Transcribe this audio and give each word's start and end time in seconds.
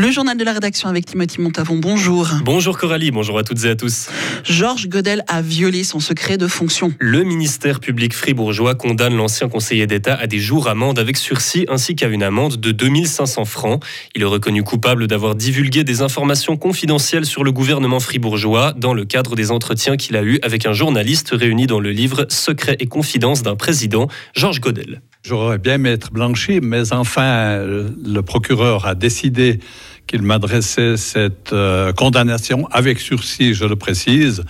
Le 0.00 0.10
journal 0.10 0.34
de 0.38 0.44
la 0.44 0.54
rédaction 0.54 0.88
avec 0.88 1.04
Timothy 1.04 1.42
Montavon. 1.42 1.76
Bonjour. 1.76 2.26
Bonjour 2.42 2.78
Coralie, 2.78 3.10
bonjour 3.10 3.36
à 3.36 3.44
toutes 3.44 3.62
et 3.66 3.68
à 3.68 3.76
tous. 3.76 4.08
Georges 4.44 4.88
Godel 4.88 5.22
a 5.28 5.42
violé 5.42 5.84
son 5.84 6.00
secret 6.00 6.38
de 6.38 6.46
fonction. 6.46 6.90
Le 6.98 7.22
ministère 7.22 7.80
public 7.80 8.14
fribourgeois 8.14 8.74
condamne 8.74 9.14
l'ancien 9.14 9.50
conseiller 9.50 9.86
d'État 9.86 10.14
à 10.14 10.26
des 10.26 10.38
jours 10.38 10.68
amende 10.68 10.98
avec 10.98 11.18
sursis 11.18 11.66
ainsi 11.68 11.96
qu'à 11.96 12.08
une 12.08 12.22
amende 12.22 12.56
de 12.56 12.72
2500 12.72 13.44
francs. 13.44 13.84
Il 14.16 14.22
est 14.22 14.24
reconnu 14.24 14.62
coupable 14.62 15.06
d'avoir 15.06 15.34
divulgué 15.34 15.84
des 15.84 16.00
informations 16.00 16.56
confidentielles 16.56 17.26
sur 17.26 17.44
le 17.44 17.52
gouvernement 17.52 18.00
fribourgeois 18.00 18.72
dans 18.72 18.94
le 18.94 19.04
cadre 19.04 19.36
des 19.36 19.50
entretiens 19.50 19.98
qu'il 19.98 20.16
a 20.16 20.22
eus 20.22 20.38
avec 20.40 20.64
un 20.64 20.72
journaliste 20.72 21.28
réuni 21.34 21.66
dans 21.66 21.78
le 21.78 21.90
livre 21.90 22.24
Secret 22.30 22.78
et 22.80 22.86
confidence 22.86 23.42
d'un 23.42 23.54
président, 23.54 24.08
Georges 24.34 24.60
Godel. 24.60 25.02
J'aurais 25.22 25.58
bien 25.58 25.74
aimé 25.74 25.90
être 25.90 26.10
blanchi, 26.10 26.60
mais 26.62 26.94
enfin, 26.94 27.58
le 27.58 28.20
procureur 28.22 28.86
a 28.86 28.94
décidé 28.94 29.60
qu'il 30.10 30.22
m'adressait 30.22 30.96
cette 30.96 31.52
euh, 31.52 31.92
condamnation 31.92 32.66
avec 32.72 32.98
sursis, 32.98 33.54
je 33.54 33.64
le 33.64 33.76
précise. 33.76 34.42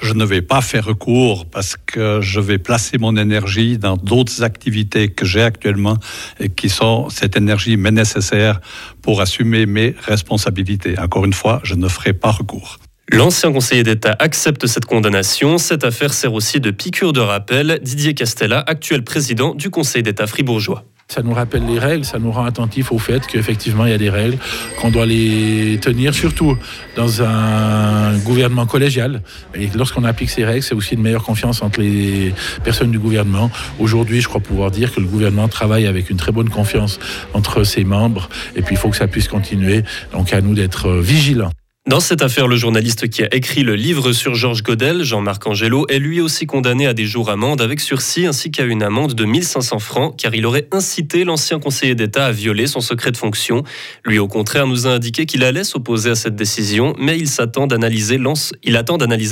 Je 0.00 0.12
ne 0.12 0.24
vais 0.24 0.42
pas 0.42 0.60
faire 0.60 0.84
recours 0.84 1.44
parce 1.46 1.76
que 1.76 2.20
je 2.20 2.38
vais 2.38 2.58
placer 2.58 2.98
mon 2.98 3.16
énergie 3.16 3.78
dans 3.78 3.96
d'autres 3.96 4.44
activités 4.44 5.08
que 5.08 5.24
j'ai 5.24 5.42
actuellement 5.42 5.96
et 6.38 6.48
qui 6.48 6.68
sont 6.68 7.08
cette 7.08 7.36
énergie 7.36 7.76
nécessaire 7.76 8.60
pour 9.02 9.20
assumer 9.20 9.66
mes 9.66 9.96
responsabilités. 10.06 10.96
Encore 11.00 11.24
une 11.24 11.32
fois, 11.32 11.60
je 11.64 11.74
ne 11.74 11.88
ferai 11.88 12.12
pas 12.12 12.30
recours. 12.30 12.78
L'ancien 13.10 13.50
conseiller 13.50 13.82
d'État 13.82 14.14
accepte 14.20 14.68
cette 14.68 14.84
condamnation. 14.84 15.58
Cette 15.58 15.82
affaire 15.82 16.12
sert 16.12 16.32
aussi 16.32 16.60
de 16.60 16.70
piqûre 16.70 17.12
de 17.12 17.20
rappel. 17.20 17.80
Didier 17.82 18.14
Castella, 18.14 18.60
actuel 18.60 19.02
président 19.02 19.56
du 19.56 19.70
Conseil 19.70 20.04
d'État 20.04 20.28
fribourgeois. 20.28 20.84
Ça 21.10 21.22
nous 21.22 21.32
rappelle 21.32 21.64
les 21.64 21.78
règles, 21.78 22.04
ça 22.04 22.18
nous 22.18 22.30
rend 22.30 22.44
attentifs 22.44 22.92
au 22.92 22.98
fait 22.98 23.26
qu'effectivement 23.26 23.86
il 23.86 23.92
y 23.92 23.94
a 23.94 23.98
des 23.98 24.10
règles, 24.10 24.36
qu'on 24.78 24.90
doit 24.90 25.06
les 25.06 25.78
tenir, 25.80 26.12
surtout 26.12 26.58
dans 26.96 27.22
un 27.22 28.18
gouvernement 28.18 28.66
collégial. 28.66 29.22
Et 29.54 29.70
lorsqu'on 29.74 30.04
applique 30.04 30.28
ces 30.28 30.44
règles, 30.44 30.62
c'est 30.62 30.74
aussi 30.74 30.96
une 30.96 31.00
meilleure 31.00 31.24
confiance 31.24 31.62
entre 31.62 31.80
les 31.80 32.34
personnes 32.62 32.90
du 32.90 32.98
gouvernement. 32.98 33.50
Aujourd'hui, 33.78 34.20
je 34.20 34.28
crois 34.28 34.42
pouvoir 34.42 34.70
dire 34.70 34.94
que 34.94 35.00
le 35.00 35.06
gouvernement 35.06 35.48
travaille 35.48 35.86
avec 35.86 36.10
une 36.10 36.18
très 36.18 36.30
bonne 36.30 36.50
confiance 36.50 37.00
entre 37.32 37.64
ses 37.64 37.84
membres, 37.84 38.28
et 38.54 38.60
puis 38.60 38.74
il 38.74 38.78
faut 38.78 38.90
que 38.90 38.96
ça 38.96 39.08
puisse 39.08 39.28
continuer. 39.28 39.84
Donc 40.12 40.34
à 40.34 40.42
nous 40.42 40.52
d'être 40.52 40.90
vigilants. 40.90 41.52
Dans 41.88 42.00
cette 42.00 42.20
affaire, 42.20 42.48
le 42.48 42.56
journaliste 42.56 43.08
qui 43.08 43.22
a 43.22 43.34
écrit 43.34 43.62
le 43.62 43.74
livre 43.74 44.12
sur 44.12 44.34
Georges 44.34 44.62
Godel, 44.62 45.04
Jean-Marc 45.04 45.46
Angelo, 45.46 45.86
est 45.88 45.98
lui 45.98 46.20
aussi 46.20 46.44
condamné 46.44 46.86
à 46.86 46.92
des 46.92 47.06
jours 47.06 47.30
amende 47.30 47.62
avec 47.62 47.80
sursis 47.80 48.26
ainsi 48.26 48.50
qu'à 48.50 48.64
une 48.64 48.82
amende 48.82 49.14
de 49.14 49.24
1500 49.24 49.78
francs 49.78 50.14
car 50.18 50.34
il 50.34 50.44
aurait 50.44 50.68
incité 50.70 51.24
l'ancien 51.24 51.58
conseiller 51.58 51.94
d'État 51.94 52.26
à 52.26 52.30
violer 52.30 52.66
son 52.66 52.82
secret 52.82 53.10
de 53.10 53.16
fonction. 53.16 53.62
Lui, 54.04 54.18
au 54.18 54.28
contraire, 54.28 54.66
nous 54.66 54.86
a 54.86 54.90
indiqué 54.90 55.24
qu'il 55.24 55.42
allait 55.42 55.64
s'opposer 55.64 56.10
à 56.10 56.14
cette 56.14 56.36
décision, 56.36 56.92
mais 56.98 57.18
il 57.18 57.30
attend 57.40 57.66
d'analyser 57.66 58.18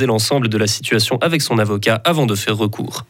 l'ensemble 0.06 0.48
de 0.48 0.56
la 0.56 0.66
situation 0.66 1.18
avec 1.20 1.42
son 1.42 1.58
avocat 1.58 2.00
avant 2.06 2.24
de 2.24 2.34
faire 2.34 2.56
recours. 2.56 3.04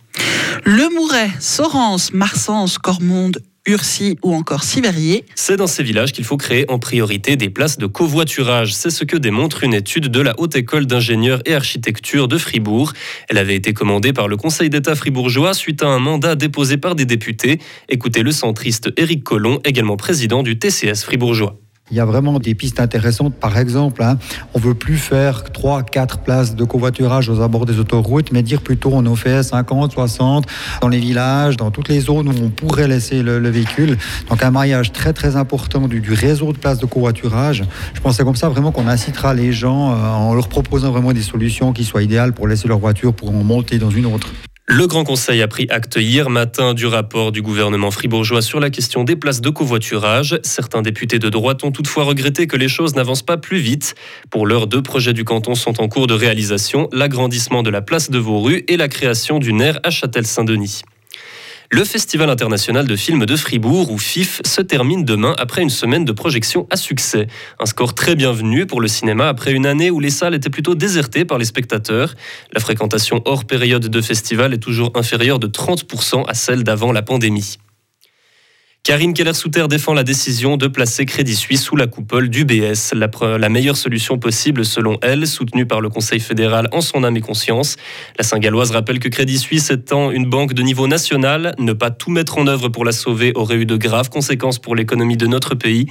Le 0.64 0.92
Mouret, 0.92 1.30
Sorens, 1.38 2.12
Marsens, 2.12 2.78
Cormonde, 2.78 3.38
Urcy 3.66 4.16
ou 4.22 4.34
encore 4.34 4.64
Siverier. 4.64 5.24
C'est 5.34 5.56
dans 5.56 5.66
ces 5.66 5.82
villages 5.82 6.12
qu'il 6.12 6.24
faut 6.24 6.36
créer 6.36 6.70
en 6.70 6.78
priorité 6.78 7.36
des 7.36 7.50
places 7.50 7.78
de 7.78 7.86
covoiturage. 7.86 8.74
C'est 8.74 8.90
ce 8.90 9.04
que 9.04 9.16
démontre 9.16 9.64
une 9.64 9.74
étude 9.74 10.08
de 10.08 10.20
la 10.20 10.38
Haute 10.38 10.56
École 10.56 10.86
d'ingénieurs 10.86 11.40
et 11.44 11.54
architecture 11.54 12.28
de 12.28 12.38
Fribourg. 12.38 12.92
Elle 13.28 13.38
avait 13.38 13.56
été 13.56 13.72
commandée 13.72 14.12
par 14.12 14.28
le 14.28 14.36
Conseil 14.36 14.70
d'État 14.70 14.94
fribourgeois 14.94 15.54
suite 15.54 15.82
à 15.82 15.88
un 15.88 15.98
mandat 15.98 16.34
déposé 16.34 16.76
par 16.76 16.94
des 16.94 17.04
députés. 17.04 17.58
Écoutez 17.88 18.22
le 18.22 18.32
centriste 18.32 18.92
Éric 18.96 19.24
Collomb, 19.24 19.60
également 19.64 19.96
président 19.96 20.42
du 20.42 20.58
TCS 20.58 21.02
fribourgeois. 21.02 21.58
Il 21.92 21.96
y 21.96 22.00
a 22.00 22.04
vraiment 22.04 22.40
des 22.40 22.56
pistes 22.56 22.80
intéressantes. 22.80 23.34
Par 23.34 23.56
exemple, 23.56 24.02
hein, 24.02 24.18
on 24.54 24.58
veut 24.58 24.74
plus 24.74 24.96
faire 24.96 25.44
3, 25.44 25.84
4 25.84 26.18
places 26.18 26.56
de 26.56 26.64
covoiturage 26.64 27.28
aux 27.28 27.40
abords 27.40 27.64
des 27.64 27.78
autoroutes, 27.78 28.32
mais 28.32 28.42
dire 28.42 28.60
plutôt 28.60 28.90
on 28.92 29.06
en 29.06 29.14
fait 29.14 29.44
50, 29.44 29.92
60 29.92 30.46
dans 30.82 30.88
les 30.88 30.98
villages, 30.98 31.56
dans 31.56 31.70
toutes 31.70 31.88
les 31.88 32.00
zones 32.00 32.28
où 32.28 32.34
on 32.44 32.50
pourrait 32.50 32.88
laisser 32.88 33.22
le, 33.22 33.38
véhicule. 33.50 33.98
Donc 34.28 34.42
un 34.42 34.50
maillage 34.50 34.90
très 34.90 35.12
très 35.12 35.36
important 35.36 35.86
du, 35.86 36.02
réseau 36.12 36.52
de 36.52 36.58
places 36.58 36.78
de 36.78 36.86
covoiturage. 36.86 37.62
Je 37.94 38.00
pense 38.00 38.14
que 38.14 38.16
c'est 38.16 38.24
comme 38.24 38.34
ça 38.34 38.48
vraiment 38.48 38.72
qu'on 38.72 38.88
incitera 38.88 39.32
les 39.32 39.52
gens 39.52 39.92
euh, 39.92 39.94
en 39.94 40.34
leur 40.34 40.48
proposant 40.48 40.90
vraiment 40.90 41.12
des 41.12 41.22
solutions 41.22 41.72
qui 41.72 41.84
soient 41.84 42.02
idéales 42.02 42.32
pour 42.32 42.48
laisser 42.48 42.66
leur 42.66 42.78
voiture 42.78 43.14
pour 43.14 43.30
en 43.30 43.44
monter 43.44 43.78
dans 43.78 43.90
une 43.90 44.06
autre. 44.06 44.32
Le 44.68 44.88
Grand 44.88 45.04
Conseil 45.04 45.42
a 45.42 45.48
pris 45.48 45.68
acte 45.70 45.94
hier 45.94 46.28
matin 46.28 46.74
du 46.74 46.86
rapport 46.86 47.30
du 47.30 47.40
gouvernement 47.40 47.92
fribourgeois 47.92 48.42
sur 48.42 48.58
la 48.58 48.68
question 48.68 49.04
des 49.04 49.14
places 49.14 49.40
de 49.40 49.48
covoiturage. 49.48 50.40
Certains 50.42 50.82
députés 50.82 51.20
de 51.20 51.28
droite 51.28 51.62
ont 51.62 51.70
toutefois 51.70 52.02
regretté 52.02 52.48
que 52.48 52.56
les 52.56 52.66
choses 52.66 52.96
n'avancent 52.96 53.22
pas 53.22 53.36
plus 53.36 53.58
vite. 53.58 53.94
Pour 54.28 54.44
l'heure, 54.44 54.66
deux 54.66 54.82
projets 54.82 55.12
du 55.12 55.22
canton 55.22 55.54
sont 55.54 55.80
en 55.80 55.86
cours 55.86 56.08
de 56.08 56.14
réalisation, 56.14 56.88
l'agrandissement 56.90 57.62
de 57.62 57.70
la 57.70 57.80
place 57.80 58.10
de 58.10 58.18
Vauru 58.18 58.64
et 58.66 58.76
la 58.76 58.88
création 58.88 59.38
d'une 59.38 59.60
aire 59.60 59.78
à 59.84 59.90
Châtel-Saint-Denis. 59.90 60.82
Le 61.70 61.84
Festival 61.84 62.30
international 62.30 62.86
de 62.86 62.94
films 62.94 63.26
de 63.26 63.36
Fribourg, 63.36 63.90
ou 63.90 63.98
FIF, 63.98 64.40
se 64.44 64.62
termine 64.62 65.04
demain 65.04 65.34
après 65.36 65.62
une 65.62 65.70
semaine 65.70 66.04
de 66.04 66.12
projection 66.12 66.66
à 66.70 66.76
succès. 66.76 67.26
Un 67.58 67.66
score 67.66 67.92
très 67.92 68.14
bienvenu 68.14 68.66
pour 68.66 68.80
le 68.80 68.86
cinéma 68.86 69.28
après 69.28 69.52
une 69.52 69.66
année 69.66 69.90
où 69.90 69.98
les 69.98 70.10
salles 70.10 70.34
étaient 70.34 70.50
plutôt 70.50 70.76
désertées 70.76 71.24
par 71.24 71.38
les 71.38 71.44
spectateurs. 71.44 72.14
La 72.52 72.60
fréquentation 72.60 73.20
hors 73.24 73.44
période 73.44 73.88
de 73.88 74.00
festival 74.00 74.54
est 74.54 74.58
toujours 74.58 74.92
inférieure 74.94 75.40
de 75.40 75.48
30% 75.48 76.24
à 76.28 76.34
celle 76.34 76.62
d'avant 76.62 76.92
la 76.92 77.02
pandémie. 77.02 77.58
Karine 78.86 79.14
Keller-Souter 79.14 79.66
défend 79.68 79.94
la 79.94 80.04
décision 80.04 80.56
de 80.56 80.68
placer 80.68 81.06
Crédit 81.06 81.34
Suisse 81.34 81.60
sous 81.60 81.74
la 81.74 81.88
coupole 81.88 82.28
d'UBS, 82.28 82.94
la, 82.94 83.10
la 83.36 83.48
meilleure 83.48 83.76
solution 83.76 84.16
possible 84.16 84.64
selon 84.64 84.96
elle, 85.02 85.26
soutenue 85.26 85.66
par 85.66 85.80
le 85.80 85.88
Conseil 85.88 86.20
fédéral 86.20 86.68
en 86.70 86.80
son 86.80 87.02
âme 87.02 87.16
et 87.16 87.20
conscience. 87.20 87.74
La 88.16 88.22
Saint-Galloise 88.22 88.70
rappelle 88.70 89.00
que 89.00 89.08
Crédit 89.08 89.38
Suisse 89.38 89.72
étant 89.72 90.12
une 90.12 90.26
banque 90.26 90.52
de 90.52 90.62
niveau 90.62 90.86
national, 90.86 91.56
ne 91.58 91.72
pas 91.72 91.90
tout 91.90 92.12
mettre 92.12 92.38
en 92.38 92.46
œuvre 92.46 92.68
pour 92.68 92.84
la 92.84 92.92
sauver 92.92 93.32
aurait 93.34 93.56
eu 93.56 93.66
de 93.66 93.76
graves 93.76 94.08
conséquences 94.08 94.60
pour 94.60 94.76
l'économie 94.76 95.16
de 95.16 95.26
notre 95.26 95.56
pays. 95.56 95.86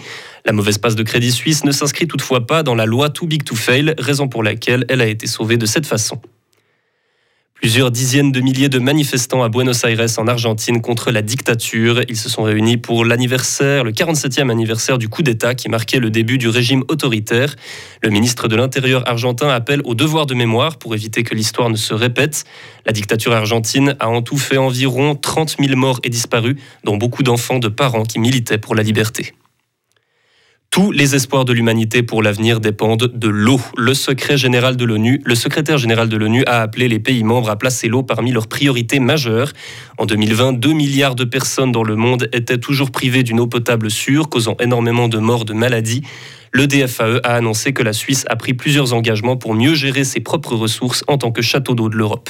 La 0.46 0.54
mauvaise 0.54 0.78
passe 0.78 0.96
de 0.96 1.04
Crédit 1.04 1.34
Suisse 1.34 1.66
ne 1.66 1.74
s'inscrit 1.74 2.08
toutefois 2.08 2.48
pas 2.48 2.64
dans 2.64 2.76
la 2.76 2.86
loi 2.86 3.10
Too 3.10 3.28
Big 3.28 3.44
to 3.44 3.56
Fail, 3.56 3.94
raison 3.98 4.30
pour 4.30 4.42
laquelle 4.42 4.86
elle 4.88 5.02
a 5.02 5.08
été 5.08 5.28
sauvée 5.28 5.58
de 5.58 5.66
cette 5.66 5.86
façon. 5.86 6.22
Plusieurs 7.66 7.90
dizaines 7.90 8.32
de 8.32 8.42
milliers 8.42 8.70
de 8.70 8.78
manifestants 8.78 9.42
à 9.42 9.50
Buenos 9.50 9.84
Aires 9.86 10.20
en 10.20 10.28
Argentine 10.28 10.84
contre 10.84 11.10
la 11.10 11.24
dictature. 11.24 12.00
Ils 12.08 12.16
se 12.16 12.30
sont 12.30 12.44
réunis 12.44 12.78
pour 12.78 13.04
l'anniversaire, 13.06 13.84
le 13.84 13.92
47e 13.92 14.52
anniversaire 14.52 15.00
du 15.00 15.10
coup 15.10 15.24
d'État 15.24 15.56
qui 15.56 15.68
marquait 15.68 15.98
le 15.98 16.12
début 16.12 16.38
du 16.38 16.48
régime 16.48 16.84
autoritaire. 16.90 17.56
Le 18.04 18.12
ministre 18.12 18.48
de 18.48 18.56
l'Intérieur 18.56 19.10
argentin 19.10 19.50
appelle 19.50 19.82
au 19.84 19.96
devoir 19.96 20.28
de 20.28 20.36
mémoire 20.36 20.78
pour 20.78 20.94
éviter 20.94 21.24
que 21.24 21.34
l'histoire 21.34 21.72
ne 21.72 21.76
se 21.76 21.96
répète. 21.96 22.44
La 22.86 22.92
dictature 22.92 23.34
argentine 23.34 23.96
a 24.00 24.10
en 24.10 24.22
tout 24.22 24.38
fait 24.38 24.58
environ 24.58 25.16
30 25.16 25.56
000 25.60 25.76
morts 25.76 26.00
et 26.04 26.12
disparus, 26.12 26.58
dont 26.84 26.98
beaucoup 26.98 27.24
d'enfants 27.24 27.58
de 27.58 27.68
parents 27.68 28.04
qui 28.04 28.20
militaient 28.20 28.60
pour 28.60 28.76
la 28.76 28.84
liberté. 28.84 29.34
Tous 30.76 30.92
les 30.92 31.16
espoirs 31.16 31.46
de 31.46 31.54
l'humanité 31.54 32.04
pour 32.04 32.22
l'avenir 32.22 32.60
dépendent 32.60 33.10
de 33.14 33.28
l'eau. 33.30 33.62
Le 33.78 33.94
secrétaire 33.94 34.36
général 34.36 34.76
de 34.76 34.84
l'ONU 36.18 36.44
a 36.48 36.62
appelé 36.62 36.90
les 36.90 37.00
pays 37.00 37.24
membres 37.24 37.50
à 37.50 37.56
placer 37.56 37.88
l'eau 37.88 38.04
parmi 38.04 38.34
leurs 38.34 38.48
priorités 38.48 39.00
majeures. 39.00 39.54
En 39.98 40.06
2020, 40.06 40.52
2 40.52 40.74
milliards 40.74 41.16
de 41.16 41.24
personnes 41.24 41.72
dans 41.72 41.86
le 41.86 41.96
monde 41.96 42.28
étaient 42.34 42.58
toujours 42.58 42.92
privées 42.92 43.24
d'une 43.24 43.40
eau 43.40 43.48
potable 43.48 43.90
sûre, 43.90 44.28
causant 44.28 44.58
énormément 44.60 45.08
de 45.08 45.18
morts 45.18 45.46
de 45.46 45.54
maladies. 45.54 46.02
Le 46.52 46.68
DFAE 46.68 47.22
a 47.24 47.36
annoncé 47.36 47.72
que 47.72 47.82
la 47.82 47.94
Suisse 47.94 48.26
a 48.28 48.36
pris 48.36 48.54
plusieurs 48.54 48.92
engagements 48.92 49.38
pour 49.38 49.54
mieux 49.54 49.76
gérer 49.76 50.04
ses 50.04 50.20
propres 50.20 50.56
ressources 50.56 51.06
en 51.08 51.18
tant 51.18 51.32
que 51.32 51.42
château 51.42 51.74
d'eau 51.74 51.88
de 51.88 51.96
l'Europe. 51.96 52.30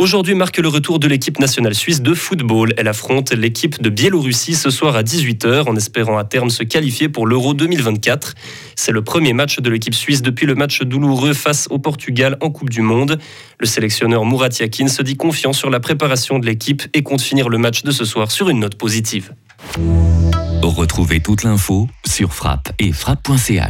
Aujourd'hui 0.00 0.34
marque 0.34 0.56
le 0.56 0.68
retour 0.68 0.98
de 0.98 1.06
l'équipe 1.06 1.38
nationale 1.38 1.74
suisse 1.74 2.00
de 2.00 2.14
football. 2.14 2.72
Elle 2.78 2.88
affronte 2.88 3.34
l'équipe 3.34 3.82
de 3.82 3.90
Biélorussie 3.90 4.54
ce 4.54 4.70
soir 4.70 4.96
à 4.96 5.02
18h 5.02 5.68
en 5.68 5.76
espérant 5.76 6.16
à 6.16 6.24
terme 6.24 6.48
se 6.48 6.62
qualifier 6.62 7.10
pour 7.10 7.26
l'Euro 7.26 7.52
2024. 7.52 8.34
C'est 8.76 8.92
le 8.92 9.04
premier 9.04 9.34
match 9.34 9.60
de 9.60 9.68
l'équipe 9.68 9.94
suisse 9.94 10.22
depuis 10.22 10.46
le 10.46 10.54
match 10.54 10.80
douloureux 10.80 11.34
face 11.34 11.68
au 11.68 11.78
Portugal 11.78 12.38
en 12.40 12.48
Coupe 12.48 12.70
du 12.70 12.80
Monde. 12.80 13.18
Le 13.58 13.66
sélectionneur 13.66 14.24
Murat 14.24 14.48
Yakin 14.58 14.88
se 14.88 15.02
dit 15.02 15.18
confiant 15.18 15.52
sur 15.52 15.68
la 15.68 15.80
préparation 15.80 16.38
de 16.38 16.46
l'équipe 16.46 16.82
et 16.94 17.02
compte 17.02 17.20
finir 17.20 17.50
le 17.50 17.58
match 17.58 17.82
de 17.82 17.90
ce 17.90 18.06
soir 18.06 18.30
sur 18.30 18.48
une 18.48 18.60
note 18.60 18.76
positive. 18.76 19.34
Retrouvez 20.62 21.20
toute 21.20 21.42
l'info 21.42 21.88
sur 22.06 22.32
frappe 22.32 22.72
et 22.78 22.92
frappe.ch. 22.92 23.68